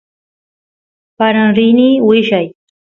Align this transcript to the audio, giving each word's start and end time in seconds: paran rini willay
paran 1.17 1.49
rini 1.57 1.87
willay 2.07 2.47